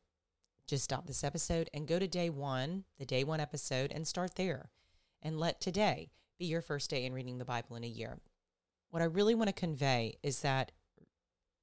[0.67, 4.35] just stop this episode and go to day one, the day one episode, and start
[4.35, 4.71] there.
[5.23, 8.19] And let today be your first day in reading the Bible in a year.
[8.91, 10.73] What I really want to convey is that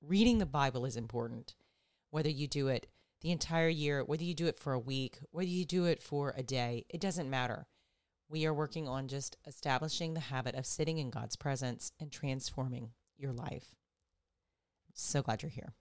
[0.01, 1.55] reading the Bible is important,
[2.09, 2.87] whether you do it
[3.21, 6.33] the entire year, whether you do it for a week, whether you do it for
[6.35, 7.67] a day, it doesn't matter.
[8.29, 12.91] We are working on just establishing the habit of sitting in God's presence and transforming
[13.17, 13.75] your life.
[14.93, 15.73] So glad you're here.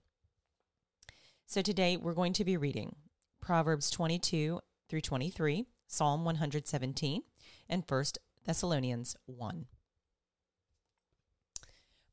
[1.51, 2.95] So today we're going to be reading
[3.41, 7.23] Proverbs 22 through 23, Psalm 117,
[7.69, 8.05] and 1
[8.47, 9.67] Thessalonians 1.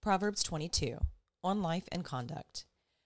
[0.01, 0.97] Proverbs 22
[1.43, 2.65] On Life and Conduct.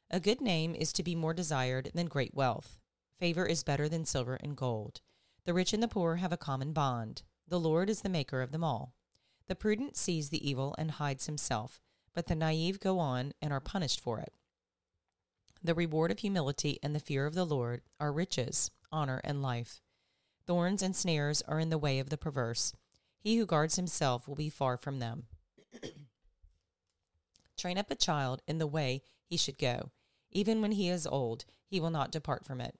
[0.09, 2.77] A good name is to be more desired than great wealth.
[3.19, 5.01] Favor is better than silver and gold.
[5.43, 7.23] The rich and the poor have a common bond.
[7.45, 8.93] The Lord is the maker of them all.
[9.47, 11.81] The prudent sees the evil and hides himself,
[12.13, 14.31] but the naive go on and are punished for it.
[15.63, 19.79] The reward of humility and the fear of the Lord are riches, honor, and life.
[20.47, 22.73] Thorns and snares are in the way of the perverse.
[23.19, 25.27] He who guards himself will be far from them.
[27.57, 29.91] Train up a child in the way he should go.
[30.31, 32.79] Even when he is old, he will not depart from it.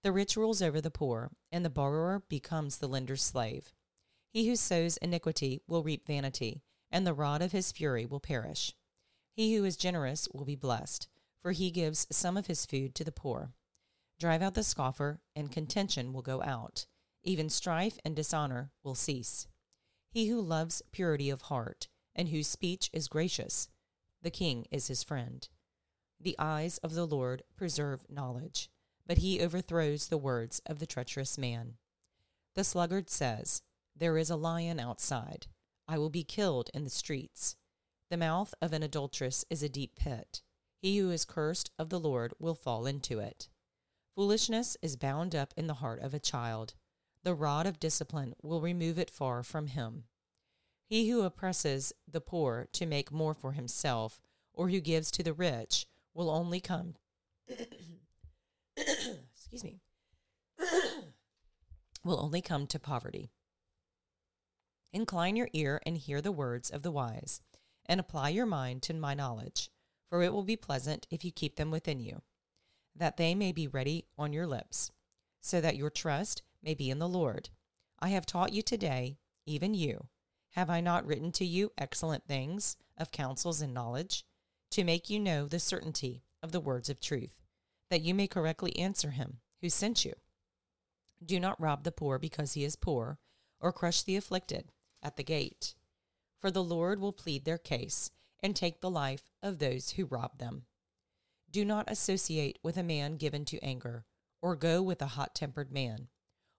[0.00, 3.74] The rich rules over the poor, and the borrower becomes the lender's slave.
[4.30, 8.72] He who sows iniquity will reap vanity, and the rod of his fury will perish.
[9.34, 11.08] He who is generous will be blessed
[11.44, 13.52] for he gives some of his food to the poor.
[14.18, 16.86] Drive out the scoffer, and contention will go out.
[17.22, 19.46] Even strife and dishonor will cease.
[20.10, 23.68] He who loves purity of heart, and whose speech is gracious,
[24.22, 25.46] the king is his friend.
[26.18, 28.70] The eyes of the Lord preserve knowledge,
[29.06, 31.74] but he overthrows the words of the treacherous man.
[32.54, 33.60] The sluggard says,
[33.94, 35.46] There is a lion outside.
[35.86, 37.56] I will be killed in the streets.
[38.08, 40.40] The mouth of an adulteress is a deep pit.
[40.84, 43.48] He who is cursed of the Lord will fall into it.
[44.14, 46.74] Foolishness is bound up in the heart of a child.
[47.22, 50.04] The rod of discipline will remove it far from him.
[50.86, 54.20] He who oppresses the poor to make more for himself,
[54.52, 56.96] or who gives to the rich, will only come.
[58.76, 59.80] excuse me.
[62.04, 63.30] will only come to poverty.
[64.92, 67.40] Incline your ear and hear the words of the wise,
[67.86, 69.70] and apply your mind to my knowledge
[70.08, 72.22] for it will be pleasant if you keep them within you,
[72.94, 74.90] that they may be ready on your lips,
[75.40, 77.50] so that your trust may be in the Lord.
[77.98, 80.08] I have taught you today, even you.
[80.50, 84.24] Have I not written to you excellent things of counsels and knowledge,
[84.70, 87.42] to make you know the certainty of the words of truth,
[87.90, 90.14] that you may correctly answer him who sent you?
[91.24, 93.18] Do not rob the poor because he is poor,
[93.60, 94.72] or crush the afflicted
[95.02, 95.74] at the gate.
[96.38, 98.10] For the Lord will plead their case
[98.44, 100.66] and take the life of those who rob them.
[101.50, 104.04] Do not associate with a man given to anger,
[104.42, 106.08] or go with a hot tempered man,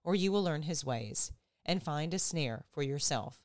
[0.02, 1.30] or you will learn his ways,
[1.64, 3.44] and find a snare for yourself.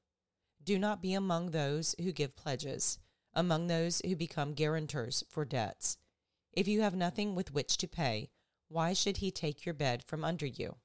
[0.63, 2.97] Do not be among those who give pledges,
[3.35, 5.99] among those who become guarantors for debts.
[6.51, 8.31] If you have nothing with which to pay,
[8.71, 10.77] Why should he take your bed from under you?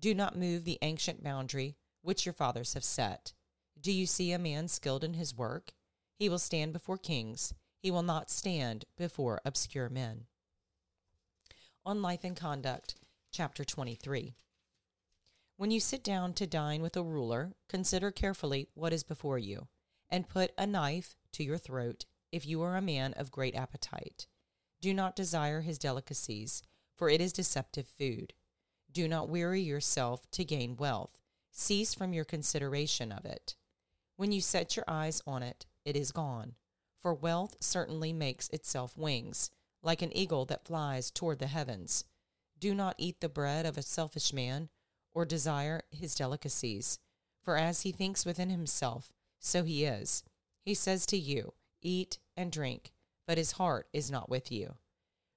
[0.00, 3.32] Do not move the ancient boundary which your fathers have set.
[3.80, 5.72] Do you see a man skilled in his work?
[6.22, 10.26] He will stand before kings, he will not stand before obscure men.
[11.84, 12.94] On Life and Conduct,
[13.32, 14.36] chapter 23.
[15.56, 19.66] When you sit down to dine with a ruler, consider carefully what is before you,
[20.08, 24.28] and put a knife to your throat if you are a man of great appetite.
[24.80, 26.62] Do not desire his delicacies,
[26.94, 28.32] for it is deceptive food.
[28.92, 31.18] Do not weary yourself to gain wealth.
[31.50, 33.56] Cease from your consideration of it.
[34.14, 36.54] When you set your eyes on it, it is gone.
[36.98, 39.50] For wealth certainly makes itself wings,
[39.82, 42.04] like an eagle that flies toward the heavens.
[42.58, 44.68] Do not eat the bread of a selfish man,
[45.12, 46.98] or desire his delicacies.
[47.42, 50.22] For as he thinks within himself, so he is.
[50.64, 52.92] He says to you, Eat and drink,
[53.26, 54.76] but his heart is not with you.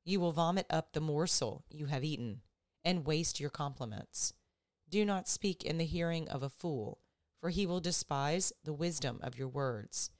[0.03, 2.42] You will vomit up the morsel you have eaten,
[2.83, 4.33] and waste your compliments.
[4.88, 7.00] Do not speak in the hearing of a fool,
[7.42, 10.12] for he will despise the wisdom of your words.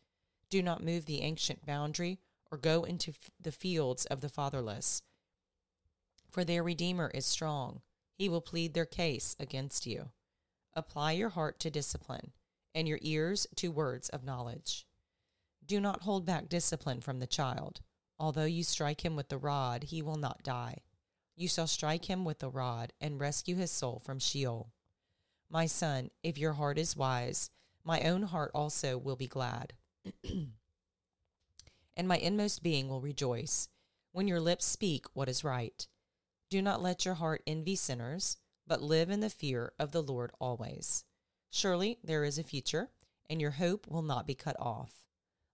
[0.56, 2.18] Do not move the ancient boundary,
[2.50, 5.02] or go into f- the fields of the fatherless,
[6.30, 7.82] for their Redeemer is strong
[8.14, 10.12] he will plead their case against you.
[10.74, 12.32] Apply your heart to discipline,
[12.74, 14.88] and your ears to words of knowledge.
[15.66, 17.82] Do not hold back discipline from the child.
[18.18, 20.84] Although you strike him with the rod, he will not die.
[21.36, 24.72] You shall strike him with the rod and rescue his soul from Sheol.
[25.50, 27.50] My son, if your heart is wise,
[27.84, 29.74] my own heart also will be glad.
[31.98, 33.70] and my inmost being will rejoice
[34.12, 35.88] when your lips speak what is right.
[36.50, 38.38] Do not let your heart envy sinners,
[38.68, 41.04] but live in the fear of the Lord always.
[41.50, 42.90] Surely there is a future,
[43.30, 45.06] and your hope will not be cut off.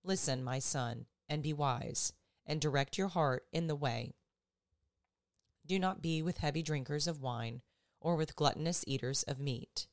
[0.03, 2.13] Listen, my son, and be wise,
[2.45, 4.15] and direct your heart in the way.
[5.65, 7.61] Do not be with heavy drinkers of wine,
[7.99, 9.87] or with gluttonous eaters of meat.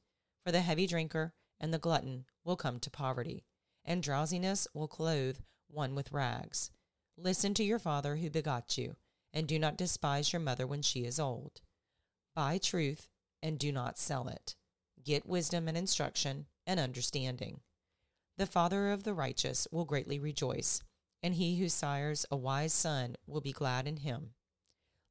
[0.44, 3.44] For the heavy drinker and the glutton will come to poverty,
[3.88, 6.70] and drowsiness will clothe one with rags.
[7.16, 8.94] Listen to your father who begot you
[9.32, 11.62] and do not despise your mother when she is old.
[12.36, 13.08] Buy truth
[13.42, 14.54] and do not sell it.
[15.02, 17.60] Get wisdom and instruction and understanding.
[18.36, 20.82] The father of the righteous will greatly rejoice,
[21.22, 24.34] and he who sires a wise son will be glad in him.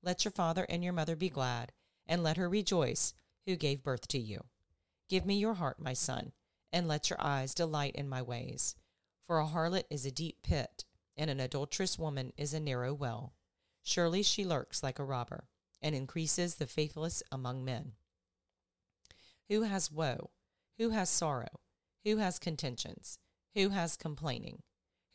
[0.04, 1.72] Let your father and your mother be glad,
[2.06, 3.14] and let her rejoice
[3.46, 4.46] who gave birth to you.
[5.10, 6.32] Give me your heart, my son,
[6.72, 8.76] and let your eyes delight in my ways.
[9.26, 13.34] For a harlot is a deep pit, and an adulterous woman is a narrow well.
[13.84, 15.48] Surely she lurks like a robber,
[15.82, 17.94] and increases the faithless among men.
[19.50, 20.32] Who has woe?
[20.78, 21.60] Who has sorrow?
[22.04, 23.20] Who has contentions?
[23.56, 24.62] Who has complaining?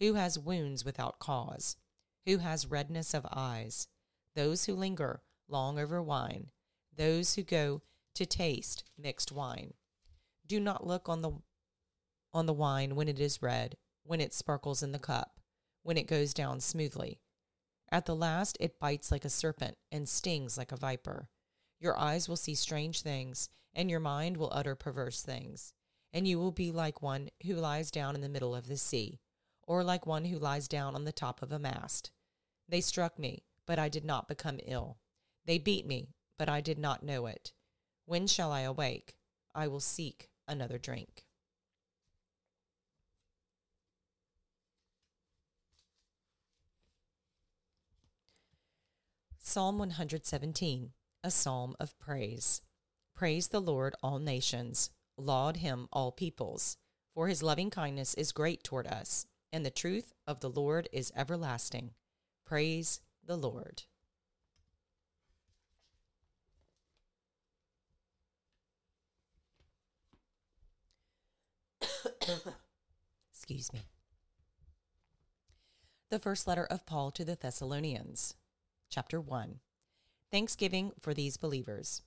[0.00, 1.76] Who has wounds without cause?
[2.26, 3.88] Who has redness of eyes?
[4.35, 6.49] Those who linger long over wine,
[6.97, 7.82] those who go
[8.14, 9.75] to taste mixed wine.
[10.52, 11.32] Do not look on the
[12.35, 15.40] on the wine when it is red, when it sparkles in the cup,
[15.82, 17.23] when it goes down smoothly,
[17.90, 21.30] at the last, it bites like a serpent and stings like a viper.
[21.80, 25.73] Your eyes will see strange things, and your mind will utter perverse things.
[26.12, 29.21] And you will be like one who lies down in the middle of the sea,
[29.66, 32.11] or like one who lies down on the top of a mast.
[32.68, 34.99] They struck me, but I did not become ill.
[35.47, 37.54] They beat me, but I did not know it.
[38.04, 39.16] When shall I awake?
[39.54, 41.25] I will seek another drink.
[49.38, 50.92] Psalm 117,
[51.25, 52.62] a psalm of praise.
[53.14, 54.90] Praise the Lord, all nations.
[55.18, 56.76] Laud him, all peoples.
[57.14, 61.12] For his loving kindness is great toward us, and the truth of the Lord is
[61.14, 61.90] everlasting.
[62.47, 63.82] Praise the Lord.
[73.32, 73.80] Excuse me.
[76.10, 78.34] The first letter of Paul to the Thessalonians
[78.90, 79.60] chapter 1.
[80.30, 82.02] Thanksgiving for these believers.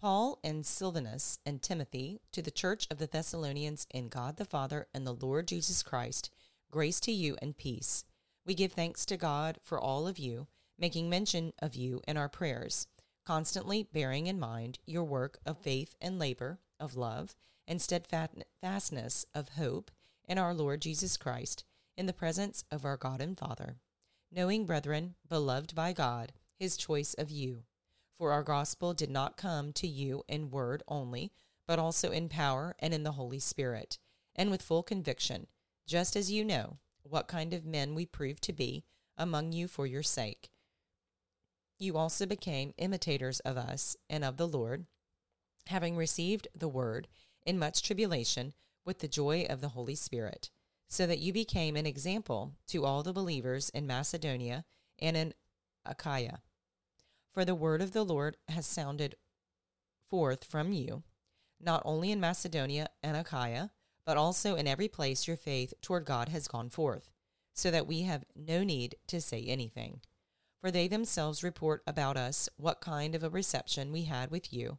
[0.00, 4.86] Paul and Silvanus and Timothy to the church of the Thessalonians in God the Father
[4.92, 6.30] and the Lord Jesus Christ,
[6.70, 8.04] grace to you and peace.
[8.44, 12.28] We give thanks to God for all of you, making mention of you in our
[12.28, 12.86] prayers,
[13.24, 19.50] constantly bearing in mind your work of faith and labor, of love, and steadfastness of
[19.50, 19.90] hope
[20.26, 21.64] in our Lord Jesus Christ,
[21.96, 23.76] in the presence of our God and Father
[24.34, 27.62] knowing, brethren, beloved by God, his choice of you.
[28.18, 31.32] For our gospel did not come to you in word only,
[31.66, 33.98] but also in power and in the Holy Spirit,
[34.34, 35.46] and with full conviction,
[35.86, 38.84] just as you know what kind of men we proved to be
[39.16, 40.50] among you for your sake.
[41.78, 44.86] you also became imitators of us and of the Lord,
[45.68, 47.08] having received the word
[47.46, 48.52] in much tribulation
[48.84, 50.50] with the joy of the Holy Spirit,
[50.88, 54.64] so that you became an example to all the believers in Macedonia
[54.98, 55.34] and in
[55.84, 56.40] Achaia.
[57.32, 59.16] For the word of the Lord has sounded
[60.08, 61.02] forth from you,
[61.60, 63.70] not only in Macedonia and Achaia,
[64.06, 67.10] but also in every place your faith toward God has gone forth,
[67.54, 70.00] so that we have no need to say anything.
[70.60, 74.78] For they themselves report about us what kind of a reception we had with you,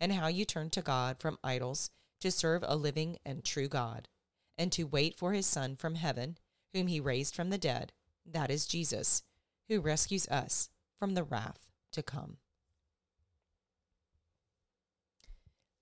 [0.00, 1.90] and how you turned to God from idols
[2.20, 4.08] to serve a living and true God,
[4.56, 6.38] and to wait for his Son from heaven,
[6.72, 7.92] whom he raised from the dead,
[8.24, 9.22] that is Jesus,
[9.68, 12.38] who rescues us from the wrath to come.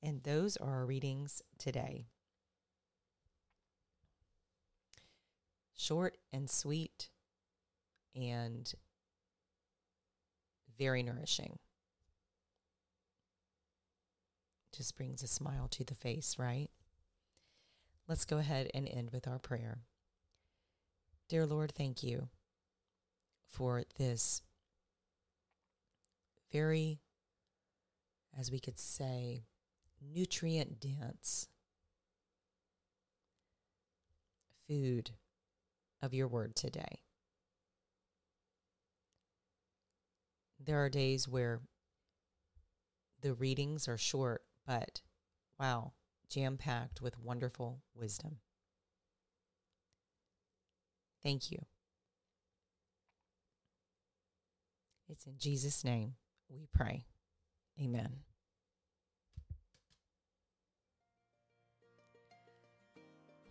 [0.03, 2.07] And those are our readings today.
[5.77, 7.11] Short and sweet
[8.15, 8.73] and
[10.79, 11.59] very nourishing.
[14.79, 16.69] Just brings a smile to the face, right?
[18.07, 19.79] Let's go ahead and end with our prayer.
[21.29, 22.29] Dear Lord, thank you
[23.51, 24.41] for this
[26.53, 27.01] very,
[28.39, 29.43] as we could say,
[30.01, 31.49] nutrient dense
[34.69, 35.11] food
[36.01, 37.01] of your word today.
[40.65, 41.63] There are days where
[43.23, 45.01] the readings are short, but
[45.59, 45.93] wow,
[46.29, 48.37] jam packed with wonderful wisdom.
[51.23, 51.59] Thank you.
[55.09, 56.17] It's in Jesus' name
[56.51, 57.07] we pray.
[57.83, 58.11] Amen.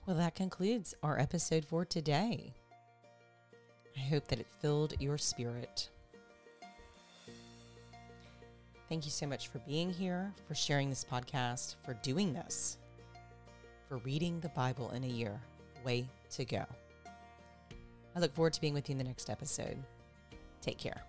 [0.05, 2.53] Well, that concludes our episode for today.
[3.97, 5.89] I hope that it filled your spirit.
[8.89, 12.77] Thank you so much for being here, for sharing this podcast, for doing this,
[13.89, 15.39] for reading the Bible in a year.
[15.83, 16.65] Way to go.
[18.15, 19.77] I look forward to being with you in the next episode.
[20.61, 21.03] Take care.